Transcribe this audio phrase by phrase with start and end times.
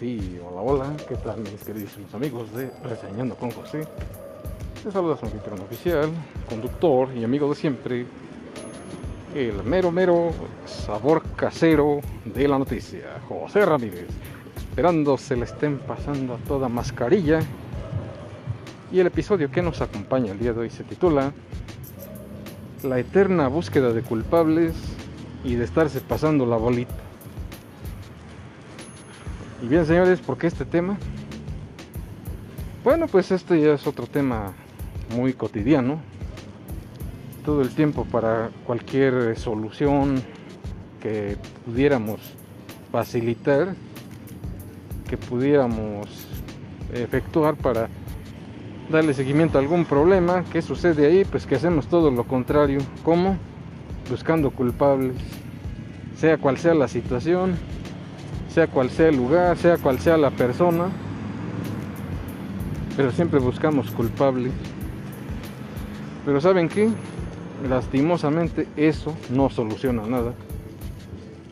[0.00, 3.86] sí, hola, hola, ¿qué tal mis queridísimos amigos de Reseñando con José?
[4.82, 6.10] Les saluda su anfitrión oficial,
[6.48, 8.06] conductor y amigo de siempre,
[9.34, 10.30] el mero mero
[10.64, 14.08] sabor casero de la noticia, José Ramírez,
[14.56, 17.40] esperando se le estén pasando a toda mascarilla.
[18.90, 21.34] Y el episodio que nos acompaña el día de hoy se titula
[22.84, 24.72] La eterna búsqueda de culpables
[25.44, 27.09] y de estarse pasando la bolita.
[29.62, 30.96] Y bien, señores, ¿por qué este tema?
[32.82, 34.54] Bueno, pues este ya es otro tema
[35.14, 36.00] muy cotidiano.
[37.44, 40.22] Todo el tiempo para cualquier solución
[41.02, 41.36] que
[41.66, 42.20] pudiéramos
[42.90, 43.74] facilitar,
[45.06, 46.08] que pudiéramos
[46.94, 47.88] efectuar para
[48.90, 50.42] darle seguimiento a algún problema.
[50.50, 51.26] ¿Qué sucede ahí?
[51.26, 52.80] Pues que hacemos todo lo contrario.
[53.04, 53.36] ¿Cómo?
[54.08, 55.16] Buscando culpables.
[56.16, 57.56] Sea cual sea la situación,
[58.52, 60.88] sea cual sea el lugar, sea cual sea la persona,
[62.96, 64.52] pero siempre buscamos culpables.
[66.24, 66.88] Pero ¿saben qué?
[67.68, 70.32] Lastimosamente eso no soluciona nada.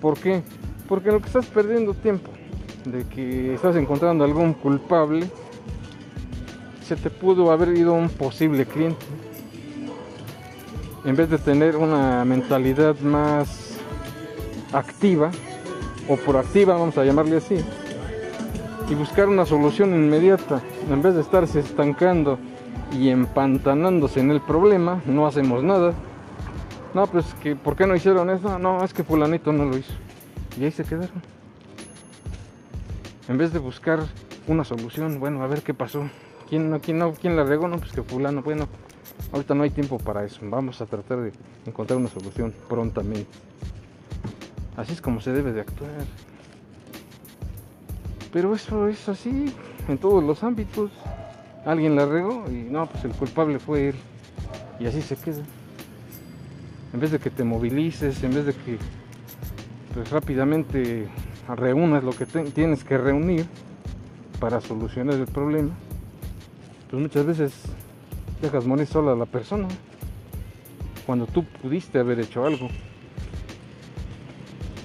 [0.00, 0.42] ¿Por qué?
[0.88, 2.30] Porque lo que estás perdiendo tiempo
[2.84, 5.30] de que estás encontrando algún culpable,
[6.84, 9.04] se te pudo haber ido un posible cliente.
[11.04, 13.78] En vez de tener una mentalidad más
[14.72, 15.30] activa,
[16.10, 17.64] o proactiva, vamos a llamarle así,
[18.88, 22.36] y buscar una solución inmediata, en vez de estarse estancando
[22.92, 25.94] y empantanándose en el problema, no hacemos nada.
[26.92, 28.58] No, pues que ¿por qué no hicieron eso?
[28.58, 29.92] No, es que fulanito no lo hizo.
[30.58, 31.22] Y ahí se quedaron.
[33.28, 34.00] En vez de buscar
[34.48, 36.10] una solución, bueno, a ver qué pasó.
[36.48, 37.68] ¿Quién no, quién no, quién la regó?
[37.68, 38.66] No, pues que fulano, bueno,
[39.32, 40.40] ahorita no hay tiempo para eso.
[40.42, 41.32] Vamos a tratar de
[41.64, 43.28] encontrar una solución prontamente.
[44.80, 45.90] Así es como se debe de actuar.
[48.32, 49.52] Pero eso es así
[49.88, 50.90] en todos los ámbitos.
[51.66, 53.94] Alguien la regó y no, pues el culpable fue él.
[54.78, 55.42] Y así se queda.
[56.94, 58.78] En vez de que te movilices, en vez de que
[59.92, 61.08] pues rápidamente
[61.46, 63.44] reúnas lo que tienes que reunir
[64.40, 65.74] para solucionar el problema,
[66.88, 67.52] pues muchas veces
[68.40, 69.68] dejas morir sola a la persona
[71.04, 72.70] cuando tú pudiste haber hecho algo.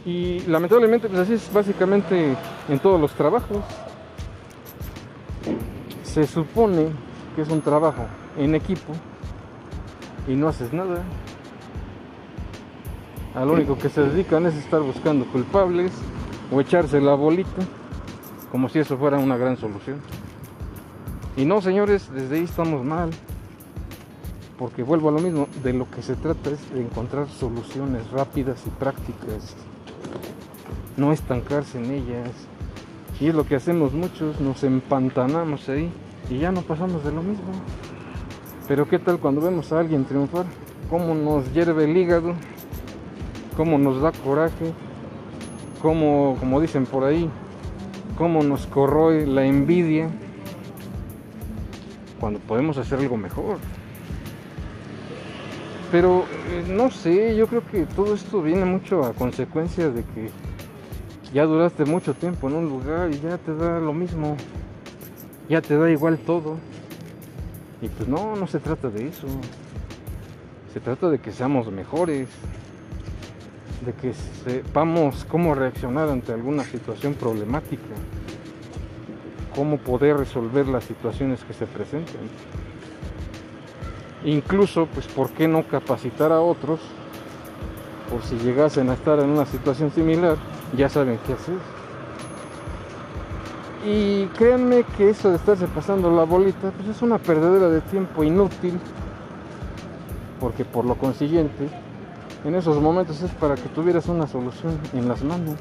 [0.06, 2.36] Y lamentablemente pues así es básicamente
[2.70, 3.64] en todos los trabajos.
[6.04, 6.90] Se supone
[7.36, 8.06] que es un trabajo
[8.38, 8.94] en equipo
[10.28, 11.02] y no haces nada.
[13.34, 15.92] A lo único que se dedican es estar buscando culpables
[16.52, 17.64] o echarse la bolita
[18.52, 20.00] como si eso fuera una gran solución.
[21.36, 23.10] Y no, señores, desde ahí estamos mal.
[24.58, 28.64] Porque vuelvo a lo mismo, de lo que se trata es de encontrar soluciones rápidas
[28.66, 29.58] y prácticas
[30.98, 32.30] no estancarse en ellas.
[33.20, 35.90] Y es lo que hacemos muchos, nos empantanamos ahí
[36.30, 37.52] y ya no pasamos de lo mismo.
[38.68, 40.46] Pero qué tal cuando vemos a alguien triunfar,
[40.90, 42.34] cómo nos hierve el hígado,
[43.56, 44.74] cómo nos da coraje,
[45.82, 47.30] cómo, como dicen por ahí,
[48.18, 50.10] cómo nos corroe la envidia,
[52.20, 53.58] cuando podemos hacer algo mejor.
[55.92, 60.32] Pero eh, no sé, yo creo que todo esto viene mucho a consecuencia de que
[61.36, 64.38] ya duraste mucho tiempo en un lugar y ya te da lo mismo,
[65.50, 66.56] ya te da igual todo.
[67.82, 69.28] Y pues no, no se trata de eso.
[70.72, 72.30] Se trata de que seamos mejores,
[73.86, 74.14] de que
[74.46, 77.96] sepamos cómo reaccionar ante alguna situación problemática,
[79.54, 82.30] cómo poder resolver las situaciones que se presenten.
[84.24, 86.80] Incluso, pues, ¿por qué no capacitar a otros
[88.10, 90.38] por si llegasen a estar en una situación similar?
[90.76, 91.56] Ya saben qué hacer.
[93.86, 98.24] Y créanme que eso de estarse pasando la bolita, pues es una perdedera de tiempo
[98.24, 98.80] inútil,
[100.40, 101.70] porque por lo consiguiente,
[102.44, 105.56] en esos momentos es para que tuvieras una solución en las manos.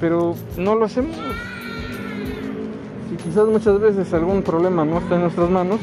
[0.00, 1.16] Pero no lo hacemos.
[3.10, 5.80] Si quizás muchas veces algún problema no está en nuestras manos,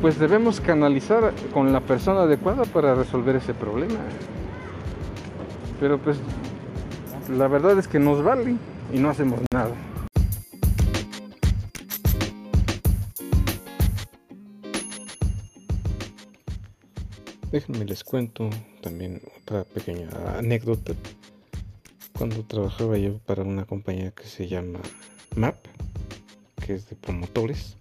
[0.00, 3.96] pues debemos canalizar con la persona adecuada para resolver ese problema.
[5.80, 6.18] Pero pues
[7.28, 8.56] la verdad es que nos vale
[8.92, 9.74] y no hacemos nada.
[17.50, 18.50] Déjenme les cuento
[18.82, 20.94] también otra pequeña anécdota.
[22.18, 24.80] Cuando trabajaba yo para una compañía que se llama
[25.36, 25.56] MAP,
[26.64, 27.76] que es de promotores,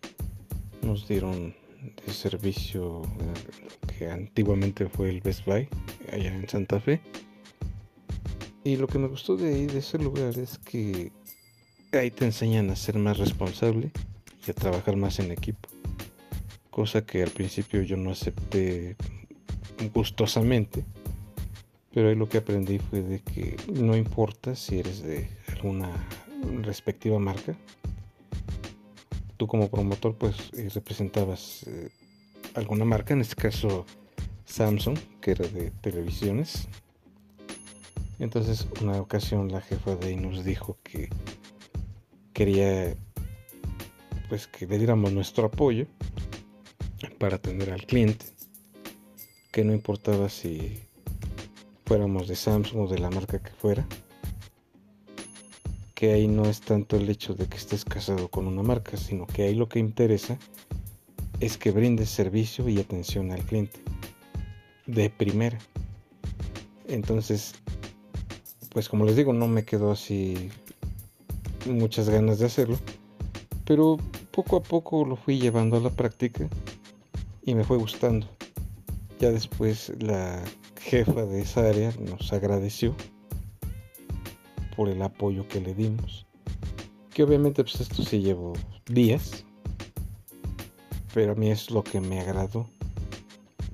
[0.81, 1.55] nos dieron
[2.05, 5.67] de servicio eh, lo que antiguamente fue el Best Buy
[6.11, 7.01] allá en Santa Fe
[8.65, 11.11] Y lo que me gustó de de ese lugar, es que
[11.93, 13.91] ahí te enseñan a ser más responsable
[14.45, 15.69] y a trabajar más en equipo.
[16.71, 18.95] Cosa que al principio yo no acepté
[19.93, 20.83] gustosamente.
[21.93, 25.91] Pero ahí lo que aprendí fue de que no importa si eres de alguna
[26.63, 27.55] respectiva marca.
[29.37, 31.91] Tú como promotor pues eh, representabas eh,
[32.55, 33.85] alguna marca, en este caso
[34.45, 36.67] Samsung, que era de televisiones.
[38.19, 41.09] Entonces una ocasión la jefa de ahí nos dijo que
[42.33, 42.95] quería
[44.29, 45.85] pues que le diéramos nuestro apoyo
[47.19, 48.25] para atender al cliente
[49.51, 50.79] que no importaba si
[51.85, 53.85] fuéramos de Samsung o de la marca que fuera
[55.93, 59.27] que ahí no es tanto el hecho de que estés casado con una marca sino
[59.27, 60.37] que ahí lo que interesa
[61.39, 63.79] es que brindes servicio y atención al cliente
[64.85, 65.57] de primera.
[66.87, 67.55] Entonces
[68.75, 70.49] pues como les digo no me quedó así
[71.65, 72.77] muchas ganas de hacerlo,
[73.63, 73.95] pero
[74.31, 76.49] poco a poco lo fui llevando a la práctica
[77.45, 78.27] y me fue gustando.
[79.17, 80.43] Ya después la
[80.81, 82.93] jefa de esa área nos agradeció
[84.75, 86.25] por el apoyo que le dimos.
[87.13, 88.51] Que obviamente pues esto sí llevó
[88.87, 89.45] días,
[91.13, 92.67] pero a mí es lo que me agradó.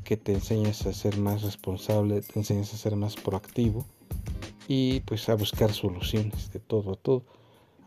[0.03, 3.83] Que te enseñas a ser más responsable, te enseñas a ser más proactivo
[4.67, 7.25] y pues a buscar soluciones de todo a todo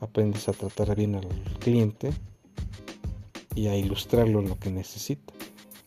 [0.00, 1.28] aprendes a tratar bien al
[1.58, 2.12] cliente
[3.54, 5.32] y a ilustrarlo en lo que necesita.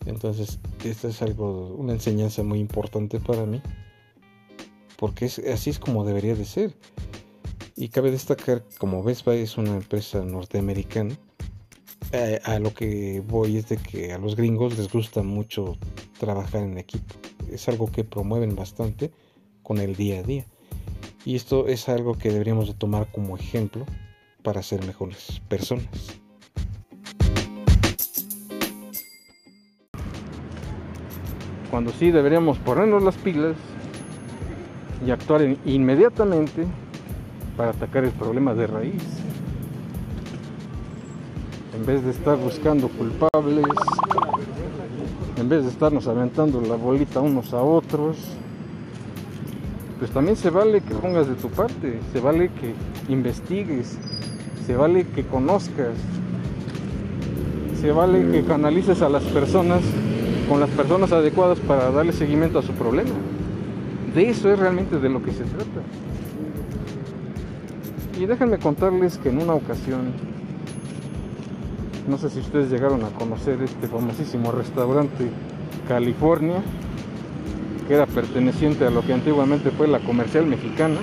[0.06, 3.62] Entonces, esta es algo, una enseñanza muy importante para mí,
[4.98, 6.76] porque es, así es como debería de ser.
[7.76, 11.16] Y cabe destacar, como Vespa es una empresa norteamericana,
[12.14, 15.78] eh, a lo que voy es de que a los gringos les gusta mucho
[16.20, 17.16] trabajar en equipo.
[17.52, 19.12] Es algo que promueven bastante
[19.62, 20.46] con el día a día.
[21.26, 23.86] Y esto es algo que deberíamos de tomar como ejemplo
[24.44, 26.20] para ser mejores personas.
[31.70, 33.56] Cuando sí deberíamos ponernos las pilas
[35.06, 36.66] y actuar inmediatamente
[37.58, 39.04] para atacar el problema de raíz.
[41.76, 43.66] En vez de estar buscando culpables,
[45.38, 48.18] en vez de estarnos aventando la bolita unos a otros,
[50.00, 52.74] pues también se vale que pongas de tu parte, se vale que
[53.12, 53.98] investigues,
[54.66, 55.96] se vale que conozcas,
[57.82, 59.82] se vale que canalices a las personas
[60.48, 63.12] con las personas adecuadas para darle seguimiento a su problema.
[64.16, 65.82] De eso es realmente de lo que se trata.
[68.18, 70.14] Y déjenme contarles que en una ocasión,
[72.08, 75.30] no sé si ustedes llegaron a conocer este famosísimo restaurante
[75.88, 76.64] California,
[77.88, 80.98] que era perteneciente a lo que antiguamente fue la comercial mexicana.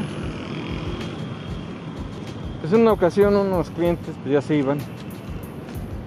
[2.60, 4.78] Pues en una ocasión unos clientes pues, ya se iban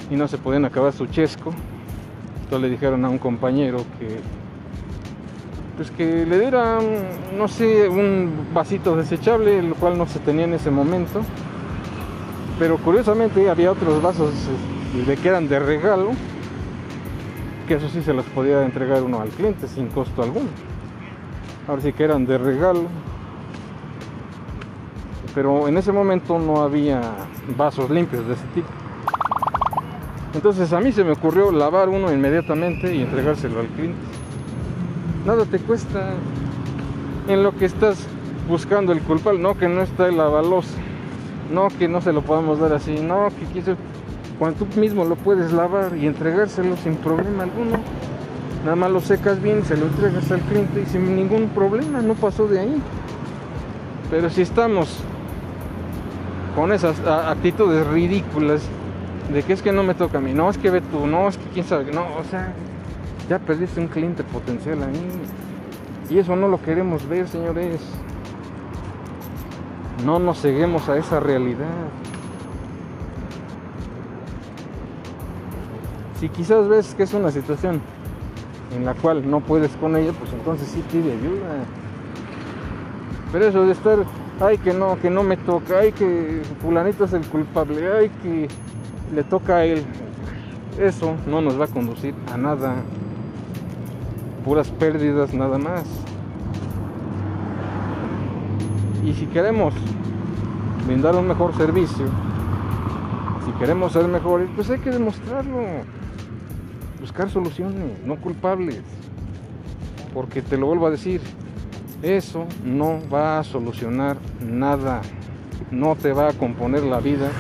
[0.10, 1.54] y no se podían acabar su chesco.
[2.44, 4.20] Entonces le dijeron a un compañero que
[5.76, 6.80] pues que le diera
[7.38, 11.22] no sé, un vasito desechable, el cual no se tenía en ese momento.
[12.58, 14.34] Pero curiosamente había otros vasos
[14.96, 16.12] eh, de que eran de regalo,
[17.68, 20.50] que eso sí se los podía entregar uno al cliente sin costo alguno.
[21.68, 22.88] Ahora sí que eran de regalo
[25.38, 27.00] pero en ese momento no había
[27.56, 28.68] vasos limpios de ese tipo.
[30.34, 34.00] Entonces a mí se me ocurrió lavar uno inmediatamente y entregárselo al cliente.
[35.28, 36.14] Nada te cuesta
[37.28, 38.08] en lo que estás
[38.50, 40.76] buscando el culpable, no que no está el lavalosa,
[41.54, 43.76] no que no se lo podamos dar así, no que quise
[44.40, 47.80] cuando tú mismo lo puedes lavar y entregárselo sin problema alguno.
[48.64, 52.14] Nada más lo secas bien, se lo entregas al cliente y sin ningún problema, no
[52.16, 52.82] pasó de ahí.
[54.10, 55.00] Pero si estamos
[56.56, 58.62] con esas actitudes ridículas
[59.32, 61.28] de que es que no me toca a mí, no es que ve tú, no
[61.28, 62.54] es que quién sabe, no, o sea,
[63.30, 65.12] ya perdiste un cliente potencial ahí.
[66.10, 67.82] Y eso no lo queremos ver, señores.
[70.06, 71.66] No nos seguimos a esa realidad.
[76.20, 77.80] Si quizás ves que es una situación
[78.76, 81.64] en la cual no puedes con ella, pues entonces sí pide ayuda.
[83.32, 84.00] Pero eso de estar
[84.40, 88.48] ay que no, que no me toca, ay que fulanito es el culpable, ay que
[89.14, 89.84] le toca a él.
[90.80, 92.76] Eso no nos va a conducir a nada.
[94.46, 95.84] Puras pérdidas nada más.
[99.06, 99.74] Y si queremos
[100.86, 102.06] brindar un mejor servicio,
[103.46, 105.62] si queremos ser mejores, pues hay que demostrarlo.
[107.00, 108.82] Buscar soluciones, no culpables.
[110.14, 111.22] Porque te lo vuelvo a decir,
[112.04, 115.02] Eso no va a solucionar nada.
[115.72, 117.32] No te va a componer la vida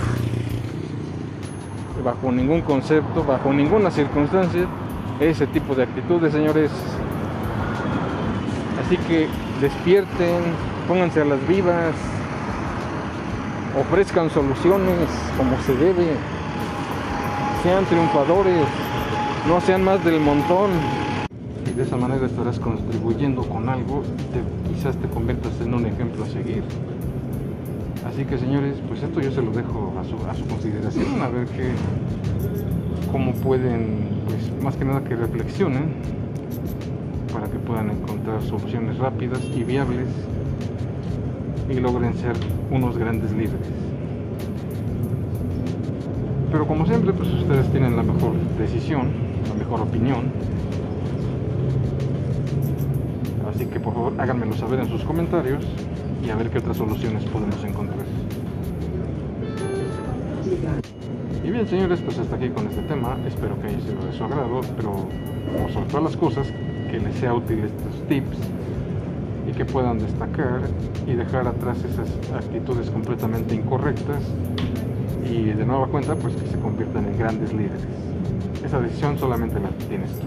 [2.04, 4.66] bajo ningún concepto, bajo ninguna circunstancia,
[5.20, 6.72] ese tipo de actitudes, señores.
[8.86, 9.28] Así que
[9.62, 10.42] despierten,
[10.88, 11.94] pónganse a las vivas,
[13.80, 16.08] ofrezcan soluciones como se debe,
[17.64, 18.66] sean triunfadores,
[19.48, 20.72] no sean más del montón.
[21.66, 24.42] Y de esa manera estarás contribuyendo con algo, te,
[24.74, 26.64] quizás te conviertas en un ejemplo a seguir.
[28.06, 31.30] Así que señores, pues esto yo se lo dejo a su, a su consideración, a
[31.30, 31.72] ver qué,
[33.12, 35.94] cómo pueden, pues más que nada que reflexionen
[37.34, 40.08] para que puedan encontrar soluciones rápidas y viables
[41.70, 42.34] y logren ser
[42.72, 43.87] unos grandes líderes.
[46.52, 49.12] Pero como siempre, pues ustedes tienen la mejor decisión,
[49.50, 50.32] la mejor opinión.
[53.54, 55.66] Así que por favor háganmelo saber en sus comentarios
[56.26, 58.06] y a ver qué otras soluciones podemos encontrar.
[61.44, 64.24] Y bien señores, pues hasta aquí con este tema, espero que haya sido de su
[64.24, 65.08] agrado, pero
[65.54, 66.48] como sobre todas las cosas,
[66.92, 68.38] que les sea útil estos tips
[69.48, 70.62] y que puedan destacar
[71.06, 74.24] y dejar atrás esas actitudes completamente incorrectas
[75.26, 77.86] y de nueva cuenta pues que se conviertan en grandes líderes.
[78.64, 80.26] Esa decisión solamente la tienes tú.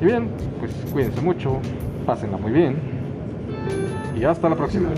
[0.00, 0.28] Y bien,
[0.60, 1.60] pues cuídense mucho,
[2.06, 2.76] pásenla muy bien
[4.16, 4.90] y hasta la próxima.